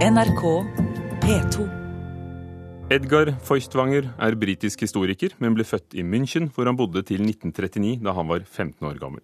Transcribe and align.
NRK 0.00 0.42
P2. 1.20 1.64
Edgar 2.88 3.28
Feuchtwanger 3.44 4.06
er 4.16 4.34
britisk 4.40 4.80
historiker, 4.80 5.34
men 5.44 5.52
ble 5.52 5.66
født 5.68 5.92
i 5.92 6.00
München, 6.00 6.46
hvor 6.54 6.64
han 6.64 6.78
bodde 6.78 7.02
til 7.04 7.20
1939, 7.20 7.98
da 8.06 8.14
han 8.16 8.30
var 8.30 8.46
15 8.46 8.86
år 8.88 8.96
gammel. 8.96 9.20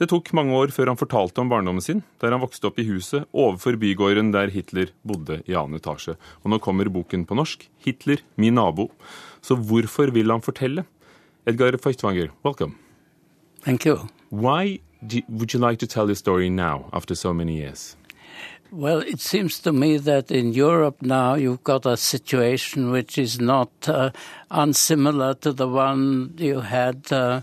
Det 0.00 0.08
tok 0.08 0.30
mange 0.32 0.56
år 0.56 0.72
før 0.72 0.88
han 0.88 0.96
fortalte 0.96 1.42
om 1.42 1.50
barndommen 1.52 1.84
sin, 1.84 2.00
der 2.24 2.32
han 2.32 2.40
vokste 2.40 2.70
opp 2.70 2.80
i 2.80 2.86
huset 2.88 3.26
overfor 3.36 3.76
bygården 3.82 4.30
der 4.32 4.48
Hitler 4.54 4.94
bodde 5.04 5.42
i 5.44 5.58
annen 5.60 5.76
etasje. 5.76 6.16
Og 6.40 6.54
nå 6.54 6.58
kommer 6.64 6.88
boken 6.88 7.26
på 7.28 7.36
norsk, 7.36 7.68
'Hitler, 7.84 8.24
min 8.40 8.56
nabo'. 8.56 8.88
Så 9.44 9.60
hvorfor 9.60 10.08
vil 10.08 10.32
han 10.32 10.40
fortelle? 10.40 10.86
Edgar 11.44 11.76
Feuchtwanger, 11.76 12.32
welcome. 12.42 12.72
Thank 13.60 13.84
you. 13.84 14.08
Why 14.32 14.80
do, 15.06 15.20
would 15.28 15.52
you 15.52 15.60
like 15.60 15.76
to 15.84 15.86
tell 15.86 16.08
your 16.08 16.16
story 16.16 16.48
now, 16.48 16.88
after 16.94 17.14
so 17.14 17.34
many 17.34 17.60
years? 17.60 17.98
Well, 18.76 19.02
it 19.02 19.20
seems 19.20 19.60
to 19.60 19.72
me 19.72 19.98
that 19.98 20.32
in 20.32 20.52
Europe 20.52 21.00
now 21.00 21.34
you've 21.34 21.62
got 21.62 21.86
a 21.86 21.96
situation 21.96 22.90
which 22.90 23.16
is 23.16 23.38
not 23.38 23.70
uh, 23.86 24.10
unsimilar 24.50 25.34
to 25.34 25.52
the 25.52 25.68
one 25.68 26.34
you 26.38 26.58
had, 26.58 27.12
uh, 27.12 27.42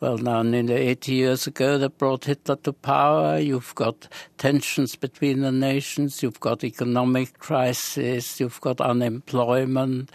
well, 0.00 0.18
now 0.18 0.42
nearly 0.42 0.74
80 0.74 1.14
years 1.14 1.46
ago 1.46 1.78
that 1.78 1.96
brought 1.96 2.26
Hitler 2.26 2.56
to 2.56 2.74
power. 2.74 3.38
You've 3.38 3.74
got 3.74 4.06
tensions 4.36 4.96
between 4.96 5.40
the 5.40 5.50
nations, 5.50 6.22
you've 6.22 6.40
got 6.40 6.62
economic 6.62 7.38
crisis, 7.38 8.38
you've 8.38 8.60
got 8.60 8.78
unemployment. 8.78 10.10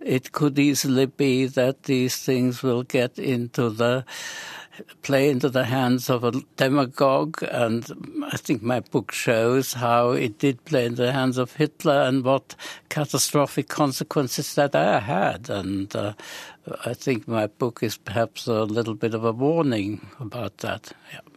It 0.00 0.32
could 0.32 0.58
easily 0.58 1.06
be 1.06 1.46
that 1.46 1.84
these 1.84 2.16
things 2.16 2.64
will 2.64 2.82
get 2.82 3.16
into 3.16 3.70
the 3.70 4.04
play 5.02 5.30
into 5.30 5.48
the 5.48 5.64
hands 5.64 6.10
of 6.10 6.24
a 6.24 6.32
demagogue, 6.56 7.42
and 7.42 7.84
I 8.32 8.36
think 8.36 8.62
my 8.62 8.80
book 8.80 9.12
shows 9.12 9.74
how 9.74 10.10
it 10.10 10.38
did 10.38 10.64
play 10.64 10.86
into 10.86 11.02
the 11.02 11.12
hands 11.12 11.38
of 11.38 11.56
Hitler 11.56 12.02
and 12.02 12.24
what 12.24 12.54
catastrophic 12.88 13.68
consequences 13.68 14.54
that 14.54 14.74
I 14.74 15.00
had. 15.00 15.50
And 15.50 15.94
uh, 15.94 16.14
I 16.84 16.94
think 16.94 17.26
my 17.26 17.46
book 17.46 17.82
is 17.82 17.96
perhaps 17.96 18.46
a 18.46 18.64
little 18.64 18.94
bit 18.94 19.14
of 19.14 19.24
a 19.24 19.32
warning 19.32 20.08
about 20.18 20.58
that. 20.58 20.92
Yeah. 21.12 21.29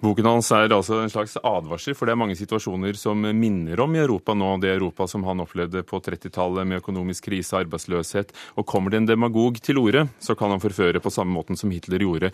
Boken 0.00 0.24
hans 0.24 0.48
er 0.56 0.72
altså 0.72 1.02
en 1.02 1.12
slags 1.12 1.34
advarsel, 1.44 1.92
for 1.92 2.08
det 2.08 2.14
er 2.14 2.20
mange 2.22 2.36
situasjoner 2.38 2.96
som 2.96 3.20
minner 3.36 3.82
om 3.84 3.92
i 3.92 4.00
Europa 4.00 4.32
nå, 4.32 4.54
det 4.62 4.70
Europa 4.72 5.04
som 5.10 5.26
han 5.28 5.42
opplevde 5.44 5.82
på 5.84 6.00
30-tallet 6.00 6.64
med 6.68 6.80
økonomisk 6.80 7.28
krise 7.28 7.52
og 7.52 7.66
arbeidsløshet. 7.66 8.32
Og 8.56 8.64
kommer 8.64 8.94
det 8.94 9.02
en 9.02 9.10
demagog 9.10 9.60
til 9.60 9.82
orde, 9.82 10.06
så 10.16 10.36
kan 10.38 10.54
han 10.54 10.62
forføre 10.62 11.04
på 11.04 11.12
samme 11.12 11.36
måten 11.36 11.60
som 11.60 11.72
Hitler 11.74 12.00
gjorde, 12.00 12.32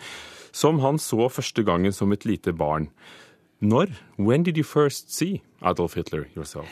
som 0.55 0.79
han 0.79 0.95
så 0.95 1.27
første 1.27 1.65
gangen 1.67 1.91
som 1.91 2.15
et 2.15 2.23
lite 2.23 2.55
barn. 2.55 2.87
Når? 3.59 3.97
When 4.15 4.47
did 4.47 4.55
you 4.55 4.63
first 4.63 5.11
see 5.11 5.41
Adolf 5.61 5.99
Hitler 5.99 6.29
yourself? 6.37 6.71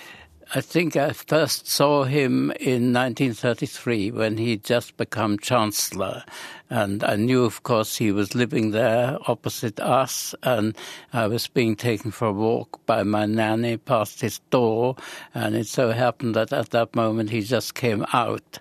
I 0.53 0.61
think 0.61 0.95
I 0.95 1.11
first 1.11 1.67
saw 1.67 2.03
him 2.03 2.51
in 2.59 2.93
1933 2.93 4.11
when 4.11 4.37
he 4.37 4.57
just 4.57 4.95
become 4.95 5.39
chancellor. 5.39 6.23
And 6.69 7.03
I 7.03 7.15
knew, 7.15 7.43
of 7.43 7.63
course, 7.63 7.97
he 7.97 8.11
was 8.11 8.35
living 8.35 8.71
there 8.71 9.17
opposite 9.27 9.79
us. 9.79 10.35
And 10.43 10.77
I 11.11 11.27
was 11.27 11.47
being 11.47 11.75
taken 11.75 12.11
for 12.11 12.27
a 12.27 12.33
walk 12.33 12.85
by 12.85 13.03
my 13.03 13.25
nanny 13.25 13.77
past 13.77 14.21
his 14.21 14.39
door. 14.51 14.95
And 15.33 15.55
it 15.55 15.67
so 15.67 15.91
happened 15.91 16.35
that 16.35 16.53
at 16.53 16.69
that 16.69 16.95
moment 16.95 17.31
he 17.31 17.41
just 17.41 17.73
came 17.73 18.05
out 18.13 18.59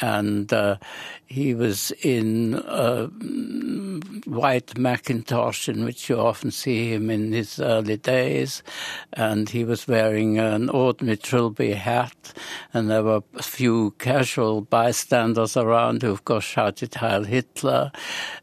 and 0.00 0.52
uh, 0.52 0.76
he 1.24 1.54
was 1.54 1.90
in 2.02 2.62
a 2.66 3.06
white 4.26 4.78
Macintosh, 4.78 5.68
in 5.68 5.84
which 5.84 6.08
you 6.08 6.18
often 6.18 6.50
see 6.50 6.92
him 6.92 7.10
in 7.10 7.32
his 7.32 7.58
early 7.58 7.96
days, 7.96 8.62
and 9.12 9.48
he 9.48 9.64
was 9.64 9.88
wearing 9.88 10.38
an 10.38 10.68
ordinary 10.68 11.16
trilby 11.16 11.72
hat, 11.72 12.32
and 12.72 12.90
there 12.90 13.02
were 13.02 13.22
a 13.34 13.42
few 13.42 13.92
casual 13.98 14.60
bystanders 14.60 15.56
around 15.56 16.02
who, 16.02 16.10
of 16.10 16.24
course, 16.24 16.44
shouted 16.44 16.94
Heil 16.94 17.24
Hitler, 17.24 17.90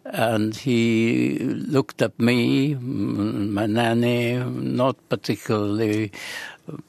and 0.05 0.55
he 0.55 1.39
looked 1.39 2.01
at 2.01 2.19
me, 2.19 2.75
my 2.75 3.65
nanny, 3.65 4.37
not 4.37 4.97
particularly 5.09 6.11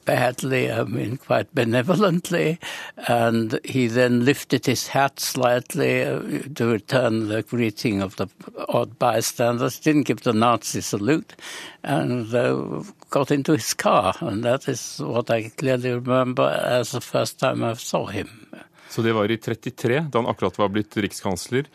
badly, 0.05 0.71
I 0.71 0.83
mean, 0.83 1.17
quite 1.17 1.53
benevolently, 1.53 2.59
and 3.07 3.59
he 3.63 3.87
then 3.87 4.25
lifted 4.25 4.65
his 4.65 4.87
hat 4.87 5.19
slightly 5.19 6.03
uh, 6.03 6.19
to 6.55 6.67
return 6.67 7.27
the 7.27 7.43
greeting 7.43 8.01
of 8.01 8.15
the 8.15 8.27
odd 8.67 8.97
bystanders, 8.99 9.79
didn't 9.79 10.03
give 10.03 10.21
the 10.21 10.33
Nazi 10.33 10.81
salute, 10.81 11.35
and 11.83 12.33
uh, 12.33 12.83
got 13.09 13.31
into 13.31 13.53
his 13.53 13.73
car, 13.73 14.13
and 14.21 14.43
that 14.43 14.67
is 14.67 14.99
what 14.99 15.29
I 15.29 15.49
clearly 15.49 15.91
remember 15.91 16.43
as 16.43 16.91
the 16.91 17.01
first 17.01 17.39
time 17.39 17.63
I 17.63 17.73
saw 17.73 18.05
him. 18.05 18.29
Så 18.89 19.01
det 19.01 19.13
var 19.13 19.31
i 19.31 19.37
33, 19.37 19.99
da 20.11 20.19
han 20.19 20.27
akkurat 20.27 20.57
var 20.57 20.69
blitt 20.69 20.97
rikskansler. 20.97 21.65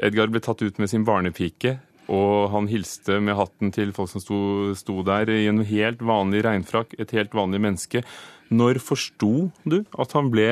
Edgar 0.00 0.26
ble 0.32 0.40
tatt 0.40 0.62
ut 0.62 0.78
med 0.78 0.90
sin 0.90 1.04
barnepike, 1.04 1.76
og 2.10 2.50
han 2.50 2.66
hilste 2.70 3.20
med 3.22 3.38
hatten 3.38 3.70
til 3.74 3.92
folk 3.94 4.10
som 4.10 4.22
sto, 4.22 4.40
sto 4.78 5.00
der 5.06 5.30
i 5.30 5.44
en 5.50 5.62
helt 5.66 6.02
vanlig 6.02 6.42
regnfrakk, 6.46 6.96
et 6.98 7.14
helt 7.14 7.36
vanlig 7.36 7.62
menneske. 7.62 8.02
Når 8.50 8.82
forsto 8.82 9.50
du 9.62 9.78
at 9.94 10.16
han, 10.18 10.30
ble, 10.32 10.48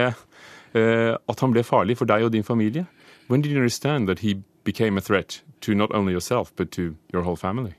eh, 0.79 1.13
at 1.19 1.43
han 1.43 1.55
ble 1.55 1.67
farlig 1.67 1.99
for 1.99 2.11
deg 2.11 2.29
og 2.29 2.33
din 2.35 2.47
familie? 2.47 2.87
When 3.29 3.43
did 3.43 3.53
you 3.53 3.59
understand 3.59 4.07
that 4.09 4.21
he 4.21 4.39
became 4.65 4.97
a 4.97 5.05
threat 5.05 5.43
to 5.67 5.75
not 5.75 5.91
only 5.93 6.13
yourself, 6.13 6.55
but 6.57 6.71
to 6.79 6.95
your 7.13 7.23
whole 7.23 7.37
family? 7.37 7.75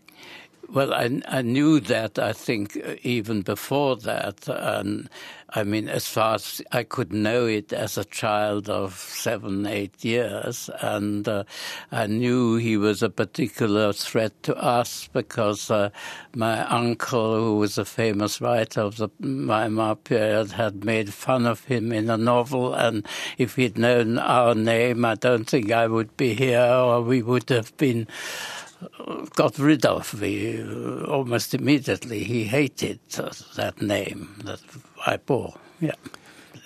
Well, 0.71 0.93
I, 0.93 1.19
I 1.27 1.41
knew 1.41 1.79
that, 1.79 2.19
I 2.19 2.31
think, 2.31 2.75
even 3.01 3.41
before 3.41 3.95
that. 3.97 4.47
And 4.47 5.09
I 5.49 5.63
mean, 5.63 5.89
as 5.89 6.07
far 6.07 6.35
as 6.35 6.61
I 6.71 6.83
could 6.83 7.11
know 7.11 7.47
it 7.47 7.73
as 7.73 7.97
a 7.97 8.05
child 8.05 8.69
of 8.69 8.93
seven, 8.93 9.65
eight 9.65 10.05
years. 10.05 10.69
And 10.81 11.27
uh, 11.27 11.45
I 11.91 12.05
knew 12.05 12.57
he 12.57 12.77
was 12.77 13.01
a 13.01 13.09
particular 13.09 13.93
threat 13.93 14.43
to 14.43 14.55
us 14.57 15.09
because 15.11 15.71
uh, 15.71 15.89
my 16.35 16.63
uncle, 16.67 17.35
who 17.35 17.57
was 17.57 17.79
a 17.79 17.85
famous 17.85 18.39
writer 18.39 18.81
of 18.81 18.97
the 18.97 19.09
Weimar 19.19 19.95
period, 19.95 20.51
had 20.51 20.85
made 20.85 21.11
fun 21.11 21.47
of 21.47 21.63
him 21.65 21.91
in 21.91 22.11
a 22.11 22.17
novel. 22.17 22.75
And 22.75 23.07
if 23.39 23.55
he'd 23.55 23.79
known 23.79 24.19
our 24.19 24.53
name, 24.53 25.03
I 25.03 25.15
don't 25.15 25.49
think 25.49 25.71
I 25.71 25.87
would 25.87 26.15
be 26.15 26.35
here 26.35 26.61
or 26.61 27.01
we 27.01 27.23
would 27.23 27.49
have 27.49 27.75
been 27.77 28.07
got 29.35 29.59
rid 29.59 29.85
of 29.85 30.13
we, 30.21 30.61
uh, 30.61 31.11
almost 31.11 31.53
immediately. 31.53 32.23
He 32.23 32.43
hated 32.43 32.99
uh, 33.17 33.29
that 33.55 33.81
name 33.81 34.27
that 34.45 34.59
I 35.05 35.17
bore. 35.17 35.53
Yeah. 35.79 35.95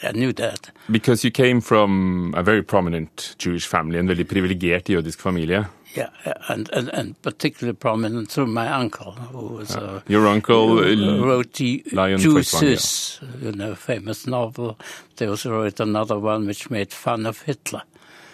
I 0.03 0.11
knew 0.11 0.33
that. 0.33 0.71
Because 0.91 1.23
you 1.23 1.31
came 1.31 1.61
from 1.61 2.33
a 2.35 2.43
very 2.43 2.61
prominent 2.61 3.35
Jewish 3.37 3.67
family, 3.67 3.99
en 3.99 4.07
veldig 4.07 4.27
privilegert 4.27 4.89
jødisk 4.89 5.21
familie. 5.21 5.65
Yeah, 5.95 6.09
and, 6.49 6.69
and, 6.73 6.89
and 6.89 7.21
particularly 7.21 7.75
prominent 7.75 8.31
through 8.31 8.47
my 8.47 8.67
uncle, 8.67 9.11
who 9.11 9.57
was 9.59 9.75
uh, 9.75 10.01
your 10.07 10.27
uncle 10.27 10.83
who 10.83 11.23
wrote 11.23 11.53
the 11.53 11.83
Lion 11.91 12.19
Juices, 12.19 13.19
you 13.41 13.51
know, 13.51 13.75
famous 13.75 14.25
novel. 14.27 14.75
They 15.17 15.27
also 15.27 15.51
wrote 15.51 15.79
another 15.79 16.17
one 16.17 16.47
which 16.47 16.71
made 16.71 16.91
fun 16.91 17.27
of 17.27 17.43
Hitler. 17.43 17.83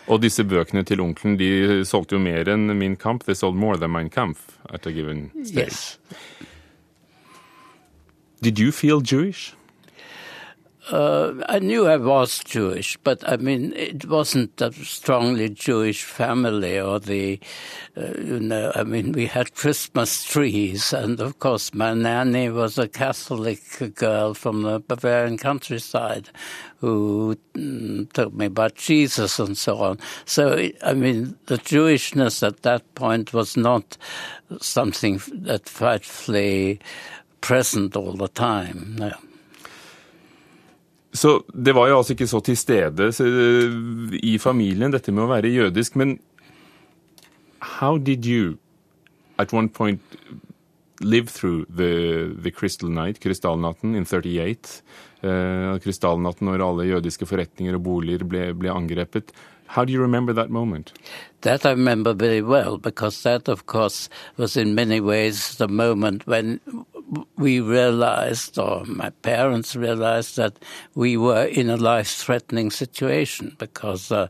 Og 0.09 0.21
disse 0.23 0.43
bøkene 0.43 0.81
til 0.83 1.01
onkelen 1.03 1.37
de 1.37 1.83
solgte 1.85 2.17
jo 2.17 2.23
mer 2.23 2.49
enn 2.49 2.73
Min 2.77 2.95
Kamp. 2.97 3.23
They 3.27 3.37
sold 3.37 3.55
more 3.55 3.77
than 3.77 3.93
Mein 3.93 4.09
Kampf 4.09 4.57
at 4.69 4.87
a 4.87 4.91
given 4.91 5.29
stage. 5.43 5.69
Yes. 5.69 5.99
Did 8.41 8.57
you 8.57 8.71
feel 8.71 9.01
Jewish? 9.01 9.53
Uh, 10.87 11.33
I 11.47 11.59
knew 11.59 11.87
I 11.87 11.97
was 11.97 12.39
Jewish, 12.39 12.97
but 13.03 13.27
I 13.27 13.37
mean, 13.37 13.73
it 13.73 14.05
wasn't 14.07 14.59
a 14.61 14.71
strongly 14.71 15.49
Jewish 15.49 16.03
family 16.03 16.79
or 16.79 16.99
the, 16.99 17.39
uh, 17.97 18.13
you 18.17 18.39
know, 18.39 18.71
I 18.73 18.83
mean, 18.83 19.11
we 19.11 19.27
had 19.27 19.53
Christmas 19.53 20.23
trees, 20.23 20.93
and 20.93 21.19
of 21.19 21.37
course, 21.39 21.73
my 21.73 21.93
nanny 21.93 22.49
was 22.49 22.77
a 22.77 22.87
Catholic 22.87 23.61
girl 23.95 24.33
from 24.33 24.63
the 24.63 24.79
Bavarian 24.79 25.37
countryside 25.37 26.29
who 26.79 27.37
mm, 27.53 28.11
told 28.13 28.35
me 28.35 28.45
about 28.45 28.75
Jesus 28.75 29.37
and 29.37 29.57
so 29.57 29.79
on. 29.79 29.99
So, 30.25 30.69
I 30.81 30.93
mean, 30.93 31.37
the 31.47 31.57
Jewishness 31.57 32.41
at 32.41 32.63
that 32.63 32.95
point 32.95 33.33
was 33.33 33.57
not 33.57 33.97
something 34.61 35.21
that 35.33 35.67
frightfully 35.67 36.79
present 37.41 37.95
all 37.95 38.13
the 38.13 38.29
time. 38.29 38.95
No. 38.97 39.11
Så 41.13 41.39
det 41.53 41.73
var 41.73 41.89
jo 41.89 41.97
altså 41.97 42.13
ikke 42.13 42.29
så 42.29 42.41
til 42.45 42.57
stede 42.57 43.09
i 44.21 44.37
familien, 44.37 44.93
dette 44.93 45.11
med 45.11 45.25
å 45.25 45.31
være 45.31 45.49
jødisk. 45.49 45.97
Men 45.97 46.19
how 47.79 47.97
did 47.97 48.25
you 48.25 48.57
at 49.39 49.53
one 49.53 49.69
point 49.69 50.01
live 51.01 51.27
through 51.27 51.65
the, 51.69 52.35
the 52.43 52.51
crystal 52.51 52.89
night, 52.89 53.19
krystallnatten, 53.19 53.95
in 53.95 54.05
38? 54.05 54.83
Uh, 55.23 55.75
krystallnatten 55.83 56.47
når 56.47 56.63
alle 56.63 56.89
jødiske 56.91 57.25
forretninger 57.27 57.75
og 57.75 57.83
boliger 57.83 58.23
ble, 58.23 58.51
ble 58.55 58.71
angrepet. 58.71 59.33
How 59.69 59.85
do 59.85 59.93
you 59.93 60.01
remember 60.01 60.33
that 60.33 60.49
moment? 60.49 60.93
That 61.41 61.65
I 61.65 61.71
remember 61.71 62.13
very 62.13 62.41
well 62.41 62.77
because 62.77 63.21
that, 63.23 63.47
of 63.47 63.65
course, 63.65 64.09
was 64.37 64.57
in 64.57 64.73
many 64.73 64.99
ways 64.99 65.57
the 65.57 65.67
moment 65.67 66.25
when 66.27 66.59
we 67.37 67.59
realized, 67.59 68.57
or 68.57 68.83
my 68.85 69.09
parents 69.21 69.75
realized, 69.75 70.37
that 70.37 70.59
we 70.95 71.17
were 71.17 71.45
in 71.45 71.69
a 71.69 71.77
life-threatening 71.77 72.71
situation 72.71 73.55
because 73.57 74.11
uh, 74.11 74.27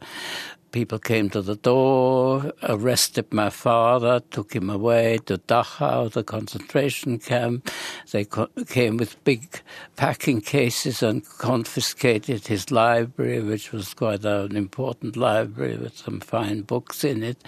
people 0.71 0.99
came 0.99 1.29
to 1.31 1.41
the 1.41 1.55
door, 1.55 2.53
arrested 2.63 3.33
my 3.33 3.49
father, 3.49 4.21
took 4.31 4.53
him 4.53 4.69
away 4.69 5.19
to 5.25 5.37
Dachau, 5.37 6.11
the 6.11 6.23
concentration 6.23 7.17
camp. 7.19 7.71
They 8.11 8.25
came 8.67 8.97
with 8.97 9.23
big 9.23 9.61
packing 9.95 10.41
cases 10.41 11.01
and 11.01 11.25
confiscated 11.37 12.47
his 12.47 12.71
library, 12.71 13.41
which 13.41 13.71
was 13.71 13.93
quite 13.93 14.25
an 14.25 14.55
important 14.55 15.17
library 15.17 15.77
with 15.77 15.97
some 15.97 16.19
fine 16.19 16.61
books 16.61 17.03
in 17.03 17.23
it. 17.23 17.43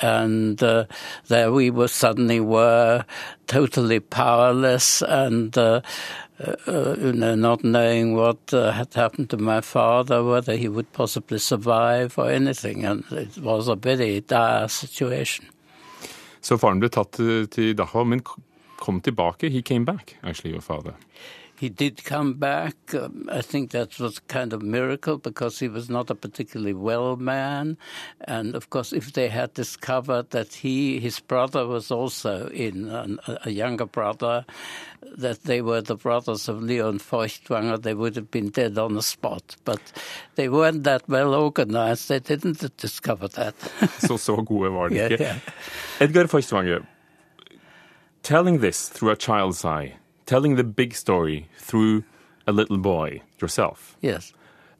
And 0.00 0.62
uh, 0.62 0.84
there 1.28 1.52
we 1.52 1.70
were 1.70 1.88
suddenly 1.88 2.40
were 2.40 3.04
totally 3.50 4.00
powerless 4.00 5.02
and 5.02 5.58
uh, 5.58 5.80
uh, 6.40 6.54
uh, 6.66 6.94
you 6.98 7.12
know, 7.12 7.34
not 7.34 7.64
knowing 7.64 8.14
what 8.14 8.54
uh, 8.54 8.70
had 8.72 8.94
happened 8.94 9.28
to 9.30 9.36
my 9.36 9.60
father, 9.60 10.22
whether 10.24 10.56
he 10.56 10.68
would 10.68 10.90
possibly 10.92 11.38
survive 11.38 12.16
or 12.16 12.30
anything. 12.30 12.84
And 12.84 13.04
it 13.10 13.36
was 13.38 13.68
a 13.68 13.74
very 13.74 14.20
dire 14.20 14.68
situation. 14.68 15.44
Så 16.40 16.56
faren 16.56 16.80
ble 16.80 16.88
tatt 16.88 17.18
til 17.52 17.74
Dachau, 17.76 18.06
men 18.08 18.22
kom 18.80 19.00
tilbake. 19.04 19.50
He 19.52 19.60
came 19.60 19.84
back, 19.84 20.16
actually, 20.22 20.52
your 20.54 20.62
father. 20.64 20.94
He 21.60 21.68
did 21.68 22.04
come 22.04 22.32
back. 22.40 22.74
Um, 22.94 23.28
I 23.30 23.42
think 23.42 23.72
that 23.72 24.00
was 24.00 24.18
kind 24.18 24.54
of 24.54 24.62
miracle 24.62 25.18
because 25.18 25.58
he 25.58 25.68
was 25.68 25.90
not 25.90 26.08
a 26.08 26.14
particularly 26.14 26.72
well 26.72 27.16
man. 27.16 27.76
And 28.22 28.54
of 28.54 28.70
course, 28.70 28.94
if 28.94 29.12
they 29.12 29.28
had 29.28 29.52
discovered 29.52 30.30
that 30.30 30.54
he, 30.54 30.98
his 31.00 31.20
brother 31.20 31.66
was 31.66 31.90
also 31.90 32.48
in, 32.48 32.88
a, 32.88 33.04
a 33.44 33.50
younger 33.50 33.84
brother, 33.84 34.46
that 35.18 35.42
they 35.42 35.60
were 35.60 35.82
the 35.82 35.96
brothers 35.96 36.48
of 36.48 36.62
Lion 36.62 36.98
Feuchtwanger, 36.98 37.82
they 37.82 37.92
would 37.92 38.16
have 38.16 38.30
been 38.30 38.48
dead 38.48 38.78
on 38.78 38.94
the 38.94 39.02
spot. 39.02 39.54
But 39.66 39.82
they 40.36 40.48
weren't 40.48 40.84
that 40.84 41.06
well 41.10 41.34
organized. 41.34 42.08
They 42.08 42.20
didn't 42.20 42.74
discover 42.78 43.28
that. 43.28 43.54
so, 43.98 44.16
so 44.16 44.38
gode 44.38 44.72
var 44.72 44.88
de. 44.88 44.94
Yeah, 45.10 45.16
yeah. 45.20 45.38
Edgar 46.00 46.24
Feuchtwanger, 46.24 46.86
telling 48.22 48.60
this 48.60 48.88
through 48.88 49.10
a 49.10 49.16
child's 49.16 49.62
eye, 49.62 49.99
telling 50.30 50.54
the 50.54 50.62
big 50.62 50.94
story 50.94 51.48
through 51.58 52.04
a 52.46 52.52
little 52.52 52.78
boy 52.78 53.20
yourself. 53.42 53.96
Yes. 54.00 54.32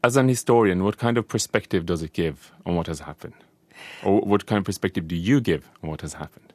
As 0.05 0.17
an 0.17 0.29
historian, 0.29 0.85
what 0.85 0.97
kind 0.97 1.19
of 1.19 1.27
perspective 1.27 1.87
does 1.87 2.03
it 2.03 2.13
give 2.13 2.53
on 2.65 2.77
what 2.77 2.87
has 2.87 3.01
happened? 3.01 3.35
Or 4.05 4.21
what 4.21 4.47
kind 4.47 4.61
of 4.61 4.65
perspective 4.65 5.09
do 5.09 5.17
you 5.17 5.41
give 5.41 5.69
on 5.83 5.91
what 5.91 6.03
has 6.03 6.15
happened? 6.15 6.53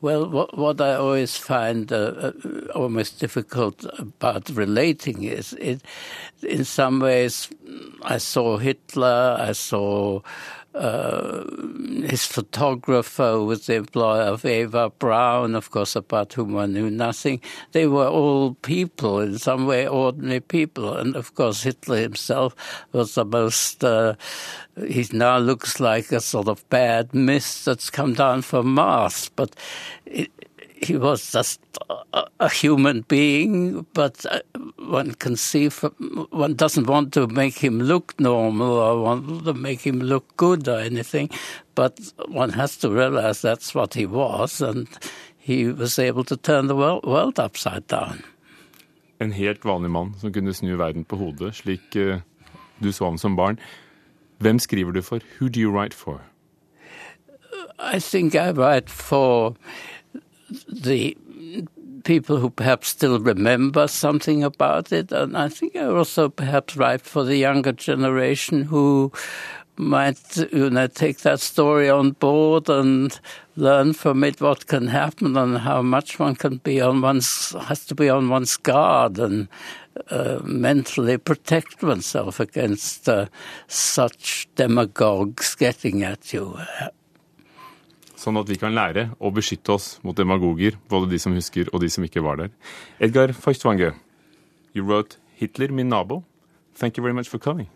Well, 0.00 0.26
what, 0.28 0.56
what 0.56 0.80
I 0.80 0.94
always 0.94 1.36
find 1.36 1.92
uh, 1.92 1.96
uh, 1.96 2.32
almost 2.74 3.20
difficult 3.20 3.84
about 3.98 4.48
relating 4.48 5.24
is 5.24 5.52
it, 5.54 5.82
in 6.42 6.64
some 6.64 7.00
ways, 7.00 7.50
I 8.02 8.16
saw 8.16 8.56
Hitler, 8.56 9.36
I 9.38 9.52
saw 9.52 10.20
uh, 10.74 11.44
his 12.08 12.26
photographer 12.26 13.40
was 13.40 13.66
the 13.66 13.76
employer 13.76 14.22
of 14.22 14.44
Eva 14.44 14.90
Braun, 14.90 15.54
of 15.54 15.70
course, 15.70 15.94
about 15.94 16.32
whom 16.32 16.56
I 16.56 16.66
knew 16.66 16.90
nothing. 16.90 17.40
They 17.72 17.86
were 17.86 18.08
all 18.08 18.54
people, 18.54 19.20
in 19.20 19.38
some 19.38 19.66
way 19.66 19.86
ordinary 19.86 20.40
people. 20.40 20.96
And 20.96 21.14
of 21.14 21.34
course, 21.34 21.62
Hitler 21.62 21.98
himself 21.98 22.56
was 22.92 23.14
the 23.14 23.24
most, 23.24 23.84
uh, 23.84 24.14
he 24.88 25.06
now 25.12 25.38
looks 25.38 25.78
like 25.78 26.10
a 26.10 26.20
sort 26.20 26.48
of 26.48 26.68
bad 26.70 27.14
mist 27.14 27.64
that's 27.66 27.90
come 27.90 28.14
down 28.14 28.42
from 28.42 28.74
Mars. 28.74 29.30
But 29.36 29.54
it, 30.06 30.30
he 30.84 30.96
was 30.96 31.32
just 31.32 31.60
a, 32.40 32.48
human 32.48 33.02
being, 33.02 33.86
but 33.94 34.24
uh, 34.26 34.40
one 34.88 35.14
can 35.14 35.36
see 35.36 35.68
from, 35.68 35.92
one 36.30 36.54
doesn't 36.54 36.86
want 36.86 37.12
to 37.14 37.26
make 37.26 37.58
him 37.58 37.80
look 37.80 38.18
normal 38.20 38.72
or 38.72 39.02
want 39.02 39.44
to 39.44 39.54
make 39.54 39.80
him 39.80 40.00
look 40.00 40.36
good 40.36 40.68
or 40.68 40.78
anything, 40.78 41.30
but 41.74 41.98
one 42.28 42.50
has 42.50 42.76
to 42.78 42.90
realize 42.90 43.42
that's 43.42 43.74
what 43.74 43.94
he 43.94 44.06
was, 44.06 44.60
and 44.60 44.88
he 45.38 45.66
was 45.66 45.98
able 45.98 46.24
to 46.24 46.36
turn 46.36 46.66
the 46.66 46.76
world, 46.76 47.04
world 47.04 47.38
upside 47.38 47.86
down. 47.86 48.22
En 49.20 49.32
helt 49.32 49.64
vanlig 49.64 49.90
mann 49.90 50.14
som 50.20 50.32
kunne 50.32 50.54
snu 50.54 50.76
verden 50.76 51.04
på 51.04 51.16
hodet, 51.16 51.54
slik 51.54 51.96
uh, 51.96 52.20
du 52.82 52.92
så 52.92 53.04
ham 53.04 53.18
som 53.18 53.36
barn. 53.36 53.58
Hvem 54.38 54.58
skriver 54.58 54.92
du 54.92 55.02
for? 55.02 55.20
Who 55.38 55.48
do 55.48 55.60
you 55.60 55.70
write 55.70 55.94
for? 55.94 56.20
I 57.78 57.98
think 57.98 58.34
I 58.34 58.50
write 58.50 58.90
for 58.90 59.54
the 60.68 61.16
people 62.04 62.36
who 62.36 62.50
perhaps 62.50 62.88
still 62.88 63.18
remember 63.18 63.88
something 63.88 64.44
about 64.44 64.92
it. 64.92 65.10
And 65.10 65.36
I 65.36 65.48
think 65.48 65.74
I 65.74 65.84
also 65.86 66.28
perhaps 66.28 66.76
write 66.76 67.00
for 67.00 67.24
the 67.24 67.36
younger 67.36 67.72
generation 67.72 68.64
who 68.64 69.12
might 69.76 70.36
you 70.52 70.70
know 70.70 70.86
take 70.86 71.18
that 71.18 71.40
story 71.40 71.90
on 71.90 72.12
board 72.12 72.68
and 72.68 73.18
learn 73.56 73.92
from 73.92 74.22
it 74.22 74.40
what 74.40 74.66
can 74.66 74.86
happen 74.86 75.36
and 75.36 75.58
how 75.58 75.82
much 75.82 76.18
one 76.18 76.34
can 76.36 76.58
be 76.58 76.80
on 76.80 77.00
one's 77.00 77.54
has 77.62 77.84
to 77.84 77.94
be 77.94 78.08
on 78.08 78.28
one's 78.28 78.56
guard 78.56 79.18
and 79.18 79.48
uh, 80.10 80.38
mentally 80.44 81.16
protect 81.18 81.82
oneself 81.82 82.38
against 82.38 83.08
uh, 83.08 83.26
such 83.66 84.48
demagogues 84.54 85.54
getting 85.56 86.04
at 86.04 86.32
you 86.32 86.56
sånn 88.24 88.40
at 88.40 88.48
vi 88.50 88.58
kan 88.60 88.74
lære 88.74 89.10
å 89.20 89.32
beskytte 89.34 89.76
oss 89.76 89.88
mot 90.04 90.16
demagoger, 90.16 90.78
både 90.90 91.12
de 91.12 91.20
som 91.20 91.36
husker 91.36 91.68
og 91.72 91.84
de 91.84 91.90
som 91.92 92.06
ikke 92.06 92.24
var 92.24 92.40
der. 92.40 92.54
Edgar 92.98 93.34
Feuchtwanger, 93.36 93.94
you 94.74 94.84
wrote 94.84 95.18
'Hitler, 95.38 95.72
min 95.72 95.90
nabo'. 95.90 96.24
Thank 96.74 96.96
you 96.96 97.02
very 97.02 97.14
much 97.14 97.28
for 97.28 97.38
coming. 97.38 97.68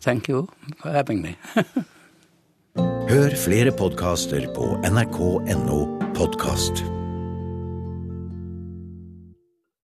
Thank 0.00 0.28
you 0.28 0.48
for 0.80 0.90
having 0.90 1.22
me. 1.22 1.36
Hør 3.12 3.36
flere 3.36 3.72
podkaster 3.76 4.48
på 4.56 4.72
nrk.no 4.88 5.78
podkast. 6.16 7.01